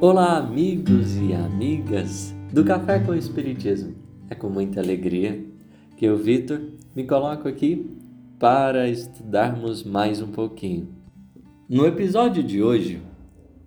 Olá, 0.00 0.36
amigos 0.36 1.16
e 1.16 1.34
amigas 1.34 2.32
do 2.52 2.64
Café 2.64 3.00
com 3.00 3.12
Espiritismo. 3.12 3.96
É 4.30 4.34
com 4.36 4.48
muita 4.48 4.80
alegria 4.80 5.44
que 5.96 6.04
eu, 6.04 6.16
Vitor, 6.16 6.60
me 6.94 7.02
coloco 7.02 7.48
aqui 7.48 7.98
para 8.38 8.88
estudarmos 8.88 9.82
mais 9.82 10.22
um 10.22 10.28
pouquinho. 10.28 10.88
No 11.68 11.84
episódio 11.84 12.44
de 12.44 12.62
hoje, 12.62 13.02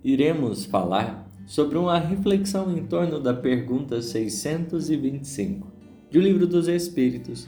iremos 0.02 0.64
falar 0.64 1.30
sobre 1.46 1.78
uma 1.78 2.00
reflexão 2.00 2.72
em 2.78 2.86
torno 2.86 3.20
da 3.20 3.34
pergunta 3.34 4.02
625 4.02 5.68
do 6.10 6.18
Livro 6.22 6.48
dos 6.48 6.70
Espíritos, 6.70 7.46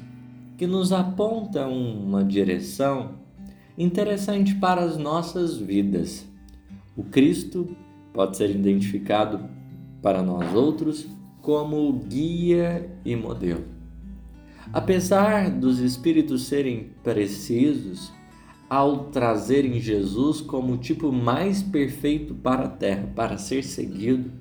que 0.58 0.68
nos 0.68 0.92
aponta 0.92 1.66
uma 1.68 2.22
direção 2.22 3.12
interessante 3.78 4.54
para 4.56 4.84
as 4.84 4.98
nossas 4.98 5.56
vidas. 5.56 6.28
O 6.98 7.04
Cristo 7.06 7.74
pode 8.14 8.38
ser 8.38 8.52
identificado 8.52 9.50
para 10.02 10.22
nós 10.22 10.54
outros 10.54 11.08
como 11.42 11.92
guia 11.94 12.90
e 13.04 13.16
modelo. 13.16 13.66
Apesar 14.72 15.50
dos 15.50 15.80
espíritos 15.80 16.46
serem 16.46 16.92
precisos 17.04 18.14
ao 18.70 19.06
trazerem 19.06 19.80
Jesus 19.80 20.40
como 20.40 20.74
o 20.74 20.78
tipo 20.78 21.12
mais 21.12 21.62
perfeito 21.62 22.34
para 22.34 22.64
a 22.64 22.70
terra, 22.70 23.10
para 23.16 23.38
ser 23.38 23.64
seguido, 23.64 24.32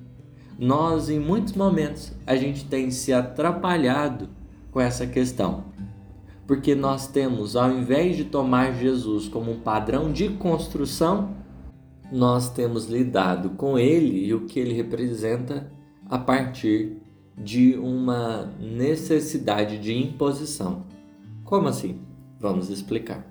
nós 0.57 1.09
em 1.09 1.19
muitos 1.19 1.53
momentos 1.53 2.13
a 2.25 2.35
gente 2.35 2.65
tem 2.65 2.89
se 2.89 3.11
atrapalhado 3.11 4.29
com 4.71 4.79
essa 4.79 5.05
questão. 5.05 5.65
Porque 6.47 6.75
nós 6.75 7.07
temos, 7.07 7.55
ao 7.55 7.71
invés 7.71 8.17
de 8.17 8.25
tomar 8.25 8.73
Jesus 8.73 9.27
como 9.27 9.51
um 9.51 9.59
padrão 9.59 10.11
de 10.11 10.29
construção, 10.29 11.42
nós 12.11 12.49
temos 12.49 12.85
lidado 12.85 13.51
com 13.51 13.77
ele 13.77 14.25
e 14.25 14.33
o 14.33 14.45
que 14.45 14.59
ele 14.59 14.73
representa 14.73 15.71
a 16.09 16.17
partir 16.17 16.97
de 17.37 17.75
uma 17.77 18.53
necessidade 18.59 19.79
de 19.79 19.93
imposição. 19.93 20.85
Como 21.43 21.67
assim? 21.67 22.01
Vamos 22.39 22.69
explicar. 22.69 23.25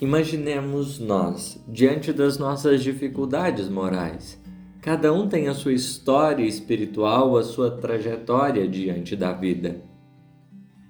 Imaginemos 0.00 0.98
nós 0.98 1.62
diante 1.68 2.12
das 2.12 2.38
nossas 2.38 2.82
dificuldades 2.82 3.68
morais. 3.68 4.40
Cada 4.80 5.12
um 5.12 5.28
tem 5.28 5.46
a 5.46 5.54
sua 5.54 5.72
história 5.72 6.44
espiritual, 6.44 7.36
a 7.36 7.44
sua 7.44 7.70
trajetória 7.70 8.66
diante 8.66 9.14
da 9.14 9.32
vida. 9.32 9.80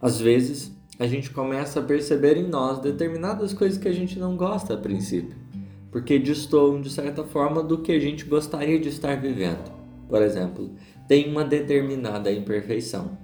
Às 0.00 0.18
vezes, 0.18 0.74
a 0.98 1.06
gente 1.06 1.30
começa 1.30 1.80
a 1.80 1.82
perceber 1.82 2.38
em 2.38 2.48
nós 2.48 2.78
determinadas 2.78 3.52
coisas 3.52 3.76
que 3.76 3.88
a 3.88 3.92
gente 3.92 4.18
não 4.18 4.34
gosta 4.34 4.72
a 4.72 4.78
princípio 4.78 5.41
porque 5.92 6.18
distou 6.18 6.80
de 6.80 6.88
certa 6.88 7.22
forma 7.22 7.62
do 7.62 7.78
que 7.78 7.92
a 7.92 8.00
gente 8.00 8.24
gostaria 8.24 8.80
de 8.80 8.88
estar 8.88 9.14
vivendo. 9.20 9.70
Por 10.08 10.22
exemplo, 10.22 10.70
tem 11.06 11.30
uma 11.30 11.44
determinada 11.44 12.32
imperfeição. 12.32 13.18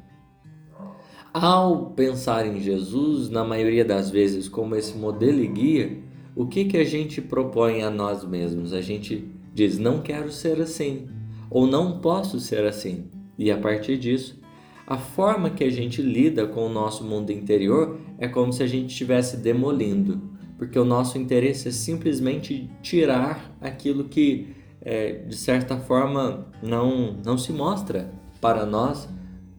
Ao 1.32 1.90
pensar 1.90 2.46
em 2.46 2.60
Jesus, 2.60 3.30
na 3.30 3.42
maioria 3.42 3.84
das 3.84 4.10
vezes 4.10 4.48
como 4.48 4.76
esse 4.76 4.96
modelo 4.96 5.42
e 5.42 5.46
guia, 5.46 5.98
o 6.36 6.46
que 6.46 6.66
que 6.66 6.76
a 6.76 6.84
gente 6.84 7.22
propõe 7.22 7.82
a 7.82 7.90
nós 7.90 8.22
mesmos? 8.22 8.72
A 8.72 8.82
gente 8.82 9.30
diz: 9.54 9.78
"Não 9.78 10.02
quero 10.02 10.30
ser 10.30 10.60
assim" 10.60 11.08
ou 11.50 11.66
"Não 11.66 12.00
posso 12.00 12.38
ser 12.38 12.64
assim". 12.64 13.10
E 13.38 13.50
a 13.50 13.56
partir 13.56 13.96
disso, 13.96 14.38
a 14.86 14.98
forma 14.98 15.50
que 15.50 15.64
a 15.64 15.70
gente 15.70 16.02
lida 16.02 16.46
com 16.46 16.66
o 16.66 16.72
nosso 16.72 17.04
mundo 17.04 17.30
interior 17.30 17.98
é 18.18 18.28
como 18.28 18.52
se 18.52 18.62
a 18.62 18.66
gente 18.66 18.90
estivesse 18.90 19.36
demolindo 19.38 20.37
porque 20.58 20.78
o 20.78 20.84
nosso 20.84 21.16
interesse 21.16 21.68
é 21.68 21.70
simplesmente 21.70 22.68
tirar 22.82 23.56
aquilo 23.60 24.04
que, 24.04 24.56
é, 24.82 25.12
de 25.12 25.36
certa 25.36 25.78
forma, 25.78 26.48
não, 26.60 27.16
não 27.24 27.38
se 27.38 27.52
mostra 27.52 28.12
para 28.40 28.66
nós 28.66 29.08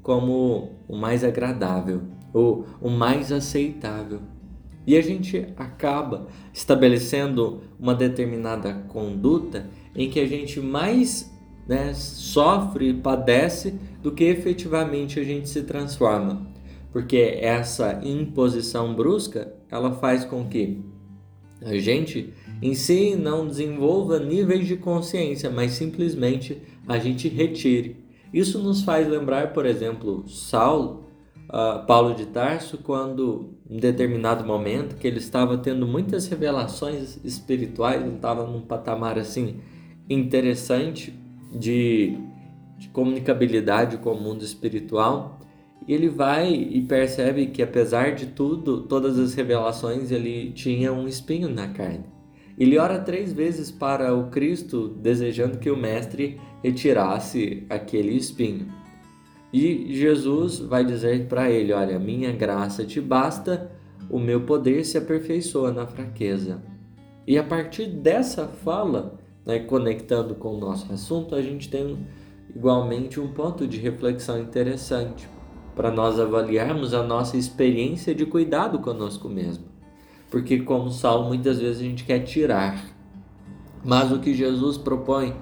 como 0.03 0.73
o 0.87 0.97
mais 0.97 1.23
agradável 1.23 2.01
ou 2.33 2.67
o 2.81 2.89
mais 2.89 3.31
aceitável. 3.31 4.19
E 4.85 4.97
a 4.97 5.01
gente 5.01 5.47
acaba 5.55 6.27
estabelecendo 6.53 7.61
uma 7.79 7.95
determinada 7.95 8.73
conduta 8.89 9.69
em 9.95 10.09
que 10.09 10.19
a 10.19 10.27
gente 10.27 10.59
mais 10.59 11.31
né, 11.67 11.93
sofre, 11.93 12.93
padece, 12.93 13.79
do 14.01 14.11
que 14.11 14.23
efetivamente 14.23 15.19
a 15.19 15.23
gente 15.23 15.47
se 15.47 15.61
transforma. 15.63 16.47
Porque 16.91 17.37
essa 17.39 18.01
imposição 18.03 18.93
brusca, 18.95 19.53
ela 19.69 19.93
faz 19.93 20.25
com 20.25 20.47
que 20.47 20.81
a 21.61 21.77
gente 21.77 22.33
em 22.61 22.73
si 22.73 23.15
não 23.15 23.47
desenvolva 23.47 24.19
níveis 24.19 24.67
de 24.67 24.75
consciência, 24.75 25.49
mas 25.49 25.71
simplesmente 25.71 26.61
a 26.87 26.97
gente 26.97 27.27
retire. 27.27 27.97
Isso 28.33 28.59
nos 28.59 28.81
faz 28.81 29.07
lembrar, 29.07 29.53
por 29.53 29.65
exemplo, 29.65 30.27
Saulo, 30.27 31.05
uh, 31.47 31.85
Paulo 31.85 32.13
de 32.15 32.25
Tarso, 32.27 32.77
quando 32.77 33.55
em 33.69 33.77
determinado 33.77 34.45
momento 34.45 34.95
que 34.95 35.07
ele 35.07 35.19
estava 35.19 35.57
tendo 35.57 35.87
muitas 35.87 36.27
revelações 36.27 37.19
espirituais, 37.23 38.01
ele 38.01 38.15
estava 38.15 38.45
num 38.45 38.61
patamar 38.61 39.17
assim 39.17 39.57
interessante 40.09 41.13
de, 41.51 42.17
de 42.77 42.89
comunicabilidade 42.89 43.97
com 43.97 44.11
o 44.11 44.21
mundo 44.21 44.43
espiritual 44.43 45.38
e 45.87 45.93
ele 45.93 46.09
vai 46.09 46.53
e 46.53 46.81
percebe 46.81 47.47
que 47.47 47.63
apesar 47.63 48.13
de 48.13 48.27
tudo, 48.27 48.83
todas 48.83 49.17
as 49.17 49.33
revelações, 49.33 50.11
ele 50.11 50.51
tinha 50.51 50.93
um 50.93 51.07
espinho 51.07 51.49
na 51.49 51.67
carne. 51.69 52.05
Ele 52.57 52.77
ora 52.77 52.99
três 52.99 53.31
vezes 53.31 53.71
para 53.71 54.13
o 54.13 54.29
Cristo, 54.29 54.89
desejando 55.01 55.57
que 55.57 55.71
o 55.71 55.77
Mestre 55.77 56.39
retirasse 56.61 57.65
aquele 57.69 58.15
espinho. 58.15 58.67
E 59.51 59.93
Jesus 59.95 60.59
vai 60.59 60.83
dizer 60.83 61.27
para 61.27 61.49
ele: 61.49 61.71
Olha, 61.71 61.97
minha 61.97 62.31
graça 62.33 62.85
te 62.85 62.99
basta, 62.99 63.71
o 64.09 64.19
meu 64.19 64.41
poder 64.41 64.85
se 64.85 64.97
aperfeiçoa 64.97 65.71
na 65.71 65.87
fraqueza. 65.87 66.61
E 67.25 67.37
a 67.37 67.43
partir 67.43 67.87
dessa 67.87 68.47
fala, 68.47 69.17
né, 69.45 69.59
conectando 69.59 70.35
com 70.35 70.55
o 70.55 70.59
nosso 70.59 70.91
assunto, 70.91 71.33
a 71.33 71.41
gente 71.41 71.69
tem 71.69 71.97
igualmente 72.53 73.19
um 73.19 73.29
ponto 73.29 73.65
de 73.65 73.79
reflexão 73.79 74.39
interessante 74.39 75.27
para 75.75 75.91
nós 75.91 76.19
avaliarmos 76.19 76.93
a 76.93 77.03
nossa 77.03 77.37
experiência 77.37 78.13
de 78.13 78.25
cuidado 78.25 78.79
conosco 78.79 79.29
mesmo. 79.29 79.65
Porque, 80.29 80.59
como 80.59 80.91
Saulo, 80.91 81.27
muitas 81.27 81.59
vezes 81.59 81.81
a 81.81 81.83
gente 81.83 82.03
quer 82.03 82.19
tirar. 82.19 82.85
Mas 83.83 84.11
o 84.11 84.19
que 84.19 84.33
Jesus 84.33 84.77
propõe 84.77 85.33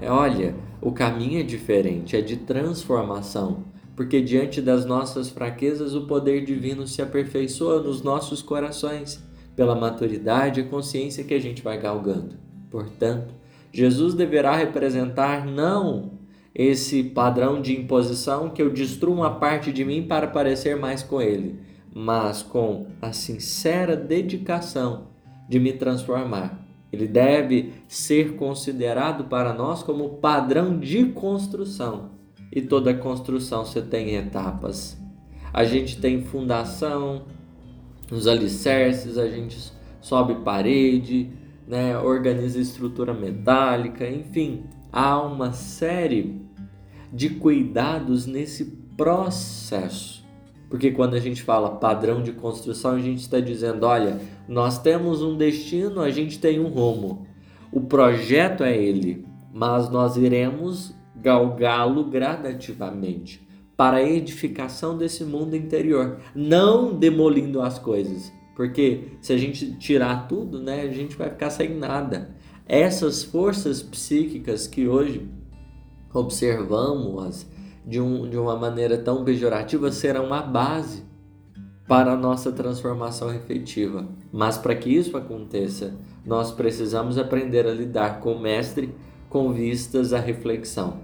é: 0.00 0.10
olha, 0.10 0.54
o 0.80 0.92
caminho 0.92 1.40
é 1.40 1.42
diferente, 1.42 2.16
é 2.16 2.20
de 2.20 2.36
transformação. 2.36 3.64
Porque 3.96 4.20
diante 4.20 4.60
das 4.60 4.84
nossas 4.84 5.30
fraquezas, 5.30 5.94
o 5.94 6.06
poder 6.06 6.44
divino 6.44 6.86
se 6.86 7.00
aperfeiçoa 7.00 7.82
nos 7.82 8.02
nossos 8.02 8.42
corações, 8.42 9.24
pela 9.56 9.74
maturidade 9.74 10.60
e 10.60 10.64
consciência 10.64 11.24
que 11.24 11.32
a 11.32 11.40
gente 11.40 11.62
vai 11.62 11.80
galgando. 11.80 12.36
Portanto, 12.70 13.34
Jesus 13.72 14.14
deverá 14.14 14.54
representar 14.54 15.46
não 15.46 16.15
esse 16.58 17.02
padrão 17.02 17.60
de 17.60 17.78
imposição 17.78 18.48
que 18.48 18.62
eu 18.62 18.70
destruo 18.70 19.12
uma 19.12 19.34
parte 19.34 19.70
de 19.70 19.84
mim 19.84 20.06
para 20.08 20.26
parecer 20.26 20.74
mais 20.74 21.02
com 21.02 21.20
ele, 21.20 21.60
mas 21.94 22.42
com 22.42 22.86
a 23.02 23.12
sincera 23.12 23.94
dedicação 23.94 25.08
de 25.46 25.60
me 25.60 25.74
transformar. 25.74 26.66
Ele 26.90 27.06
deve 27.06 27.74
ser 27.86 28.36
considerado 28.36 29.24
para 29.24 29.52
nós 29.52 29.82
como 29.82 30.16
padrão 30.16 30.78
de 30.78 31.04
construção. 31.04 32.12
E 32.50 32.62
toda 32.62 32.94
construção 32.94 33.62
você 33.62 33.82
tem 33.82 34.14
etapas. 34.14 34.98
A 35.52 35.62
gente 35.62 36.00
tem 36.00 36.22
fundação, 36.22 37.26
os 38.10 38.26
alicerces, 38.26 39.18
a 39.18 39.28
gente 39.28 39.72
sobe 40.00 40.36
parede, 40.36 41.28
né, 41.68 41.98
organiza 41.98 42.58
estrutura 42.58 43.12
metálica, 43.12 44.08
enfim, 44.08 44.64
há 44.90 45.20
uma 45.20 45.52
série 45.52 46.45
de 47.12 47.30
cuidados 47.30 48.26
nesse 48.26 48.64
processo. 48.96 50.24
Porque 50.68 50.90
quando 50.90 51.14
a 51.14 51.20
gente 51.20 51.42
fala 51.42 51.76
padrão 51.76 52.22
de 52.22 52.32
construção, 52.32 52.92
a 52.92 53.00
gente 53.00 53.20
está 53.20 53.40
dizendo: 53.40 53.86
olha, 53.86 54.20
nós 54.48 54.78
temos 54.80 55.22
um 55.22 55.36
destino, 55.36 56.00
a 56.00 56.10
gente 56.10 56.38
tem 56.38 56.58
um 56.58 56.68
rumo. 56.68 57.26
O 57.70 57.80
projeto 57.80 58.64
é 58.64 58.76
ele, 58.76 59.24
mas 59.52 59.90
nós 59.90 60.16
iremos 60.16 60.94
galgá-lo 61.14 62.04
gradativamente 62.04 63.46
para 63.76 63.98
a 63.98 64.02
edificação 64.02 64.96
desse 64.96 65.24
mundo 65.24 65.54
interior, 65.54 66.18
não 66.34 66.94
demolindo 66.94 67.60
as 67.60 67.78
coisas. 67.78 68.32
Porque 68.54 69.08
se 69.20 69.32
a 69.32 69.36
gente 69.36 69.74
tirar 69.76 70.26
tudo, 70.28 70.62
né, 70.62 70.82
a 70.82 70.92
gente 70.92 71.14
vai 71.14 71.28
ficar 71.28 71.50
sem 71.50 71.76
nada. 71.76 72.34
Essas 72.66 73.22
forças 73.22 73.82
psíquicas 73.82 74.66
que 74.66 74.88
hoje 74.88 75.28
observamos-as 76.18 77.46
de, 77.86 78.00
um, 78.00 78.28
de 78.28 78.36
uma 78.36 78.56
maneira 78.56 78.98
tão 78.98 79.24
pejorativa 79.24 79.92
serão 79.92 80.32
a 80.32 80.42
base 80.42 81.04
para 81.86 82.12
a 82.12 82.16
nossa 82.16 82.50
transformação 82.50 83.32
efetiva. 83.32 84.08
Mas 84.32 84.58
para 84.58 84.74
que 84.74 84.90
isso 84.90 85.16
aconteça, 85.16 85.94
nós 86.24 86.50
precisamos 86.50 87.16
aprender 87.16 87.66
a 87.66 87.72
lidar 87.72 88.20
com 88.20 88.32
o 88.32 88.40
Mestre 88.40 88.92
com 89.28 89.52
vistas 89.52 90.12
à 90.12 90.18
reflexão. 90.18 90.98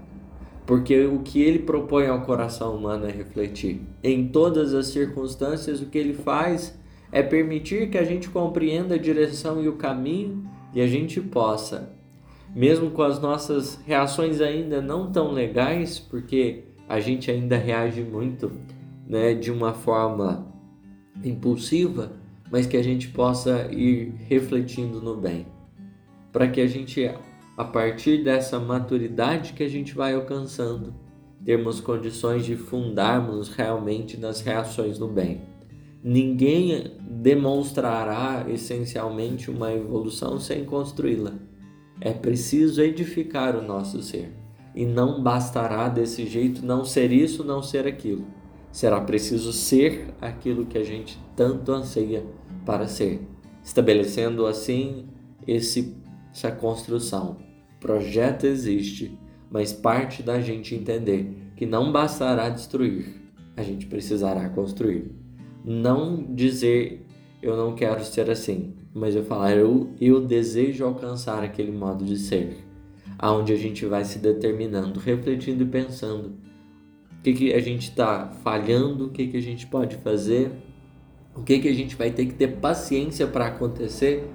Porque 0.65 1.05
o 1.05 1.19
que 1.19 1.41
ele 1.41 1.59
propõe 1.59 2.07
ao 2.07 2.21
coração 2.21 2.75
humano 2.75 3.05
é 3.05 3.11
refletir. 3.11 3.81
Em 4.03 4.27
todas 4.27 4.73
as 4.73 4.87
circunstâncias, 4.87 5.81
o 5.81 5.87
que 5.87 5.97
ele 5.97 6.13
faz 6.13 6.77
é 7.11 7.21
permitir 7.21 7.89
que 7.89 7.97
a 7.97 8.03
gente 8.03 8.29
compreenda 8.29 8.95
a 8.95 8.97
direção 8.97 9.61
e 9.61 9.67
o 9.67 9.73
caminho 9.73 10.43
e 10.73 10.81
a 10.81 10.87
gente 10.87 11.21
possa, 11.21 11.93
mesmo 12.55 12.91
com 12.91 13.01
as 13.01 13.19
nossas 13.19 13.79
reações 13.85 14.41
ainda 14.41 14.81
não 14.81 15.11
tão 15.11 15.31
legais, 15.31 15.99
porque 15.99 16.63
a 16.87 16.99
gente 16.99 17.31
ainda 17.31 17.57
reage 17.57 18.03
muito 18.03 18.51
né, 19.07 19.33
de 19.33 19.51
uma 19.51 19.73
forma 19.73 20.47
impulsiva, 21.23 22.11
mas 22.51 22.67
que 22.67 22.77
a 22.77 22.83
gente 22.83 23.09
possa 23.09 23.67
ir 23.71 24.13
refletindo 24.27 25.01
no 25.01 25.15
bem, 25.15 25.47
para 26.31 26.47
que 26.47 26.61
a 26.61 26.67
gente, 26.67 27.09
a 27.57 27.63
partir 27.63 28.23
dessa 28.23 28.59
maturidade 28.59 29.53
que 29.53 29.63
a 29.63 29.69
gente 29.69 29.95
vai 29.95 30.13
alcançando, 30.13 30.93
termos 31.43 31.81
condições 31.81 32.45
de 32.45 32.55
fundarmos 32.55 33.49
realmente 33.49 34.17
nas 34.17 34.41
reações 34.41 34.97
no 34.97 35.07
bem. 35.07 35.41
Ninguém 36.03 36.91
demonstrará 37.01 38.45
essencialmente 38.49 39.49
uma 39.49 39.71
evolução 39.73 40.39
sem 40.39 40.65
construí-la. 40.65 41.33
É 42.05 42.11
preciso 42.11 42.81
edificar 42.81 43.55
o 43.55 43.61
nosso 43.61 44.03
ser. 44.03 44.33
E 44.75 44.85
não 44.85 45.23
bastará 45.23 45.87
desse 45.87 46.25
jeito 46.25 46.65
não 46.65 46.83
ser 46.83 47.11
isso, 47.11 47.43
não 47.43 47.61
ser 47.63 47.87
aquilo 47.87 48.25
será 48.73 48.99
preciso 48.99 49.53
ser 49.53 50.15
aquilo 50.19 50.65
que 50.65 50.79
a 50.79 50.83
gente 50.83 51.19
tanto 51.35 51.71
anseia 51.71 52.25
para 52.65 52.87
ser, 52.87 53.21
estabelecendo 53.63 54.47
assim 54.47 55.05
esse, 55.47 55.95
essa 56.33 56.51
construção. 56.51 57.37
O 57.77 57.79
projeto 57.79 58.45
existe, 58.45 59.15
mas 59.51 59.71
parte 59.71 60.23
da 60.23 60.41
gente 60.41 60.73
entender 60.73 61.51
que 61.55 61.67
não 61.67 61.91
bastará 61.91 62.49
destruir, 62.49 63.21
a 63.55 63.61
gente 63.61 63.85
precisará 63.85 64.49
construir. 64.49 65.11
Não 65.63 66.33
dizer 66.33 67.05
eu 67.43 67.55
não 67.55 67.75
quero 67.75 68.03
ser 68.03 68.31
assim, 68.31 68.73
mas 68.93 69.15
eu 69.15 69.23
falar 69.23 69.55
eu, 69.55 69.89
eu 69.99 70.21
desejo 70.21 70.85
alcançar 70.85 71.43
aquele 71.43 71.71
modo 71.71 72.05
de 72.05 72.17
ser, 72.17 72.63
aonde 73.17 73.51
a 73.51 73.55
gente 73.55 73.85
vai 73.85 74.03
se 74.05 74.19
determinando, 74.19 74.99
refletindo 74.99 75.63
e 75.63 75.67
pensando 75.67 76.33
o 77.19 77.23
que, 77.23 77.33
que 77.33 77.53
a 77.53 77.59
gente 77.59 77.89
está 77.89 78.27
falhando, 78.43 79.05
o 79.05 79.09
que, 79.09 79.27
que 79.27 79.37
a 79.37 79.41
gente 79.41 79.65
pode 79.67 79.95
fazer, 79.97 80.51
o 81.35 81.41
que, 81.41 81.59
que 81.59 81.69
a 81.69 81.73
gente 81.73 81.95
vai 81.95 82.11
ter 82.11 82.25
que 82.25 82.33
ter 82.33 82.57
paciência 82.57 83.25
para 83.25 83.47
acontecer, 83.47 84.29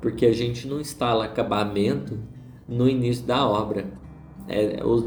porque 0.00 0.26
a 0.26 0.32
gente 0.32 0.66
não 0.66 0.80
instala 0.80 1.26
acabamento 1.26 2.18
no 2.66 2.88
início 2.88 3.26
da 3.26 3.46
obra. 3.46 3.86
É, 4.48 4.84
os, 4.84 5.04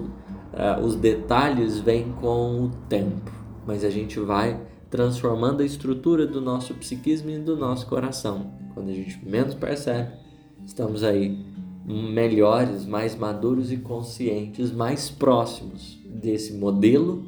é, 0.54 0.80
os 0.80 0.96
detalhes 0.96 1.80
vêm 1.80 2.12
com 2.22 2.66
o 2.66 2.70
tempo, 2.88 3.32
mas 3.66 3.84
a 3.84 3.90
gente 3.90 4.20
vai 4.20 4.62
transformando 4.94 5.64
a 5.64 5.66
estrutura 5.66 6.28
do 6.28 6.40
nosso 6.40 6.76
psiquismo 6.76 7.32
e 7.32 7.40
do 7.40 7.58
nosso 7.58 7.88
coração. 7.88 8.54
Quando 8.76 8.92
a 8.92 8.94
gente 8.94 9.28
menos 9.28 9.56
percebe, 9.56 10.12
estamos 10.68 11.04
aí 11.04 11.36
melhores, 11.84 12.86
mais 12.86 13.16
maduros 13.16 13.72
e 13.72 13.78
conscientes, 13.78 14.72
mais 14.72 15.10
próximos 15.10 16.00
desse 16.06 16.54
modelo, 16.54 17.26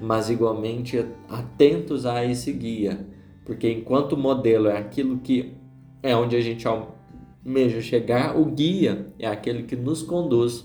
mas 0.00 0.28
igualmente 0.28 1.06
atentos 1.28 2.04
a 2.04 2.24
esse 2.24 2.50
guia, 2.50 3.06
porque 3.44 3.70
enquanto 3.70 4.14
o 4.14 4.18
modelo 4.18 4.66
é 4.66 4.76
aquilo 4.76 5.18
que 5.18 5.54
é 6.02 6.16
onde 6.16 6.34
a 6.34 6.40
gente 6.40 6.66
almeja 6.66 7.80
chegar, 7.80 8.36
o 8.36 8.44
guia 8.44 9.06
é 9.20 9.28
aquele 9.28 9.62
que 9.62 9.76
nos 9.76 10.02
conduz 10.02 10.64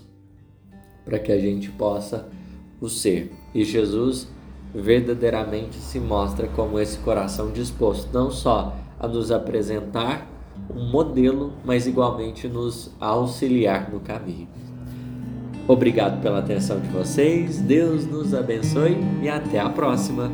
para 1.04 1.20
que 1.20 1.30
a 1.30 1.38
gente 1.38 1.70
possa 1.70 2.28
o 2.80 2.88
ser. 2.88 3.30
E 3.54 3.64
Jesus 3.64 4.34
verdadeiramente 4.74 5.76
se 5.76 5.98
mostra 5.98 6.46
como 6.48 6.78
esse 6.78 6.98
coração 6.98 7.50
disposto 7.50 8.08
não 8.12 8.30
só 8.30 8.76
a 8.98 9.06
nos 9.06 9.30
apresentar 9.30 10.26
um 10.74 10.90
modelo, 10.90 11.52
mas 11.64 11.86
igualmente 11.86 12.48
nos 12.48 12.90
auxiliar 13.00 13.90
no 13.90 14.00
caminho. 14.00 14.48
Obrigado 15.68 16.22
pela 16.22 16.38
atenção 16.38 16.80
de 16.80 16.88
vocês, 16.88 17.58
Deus 17.58 18.06
nos 18.06 18.32
abençoe 18.32 18.96
e 19.22 19.28
até 19.28 19.58
a 19.58 19.68
próxima! 19.68 20.30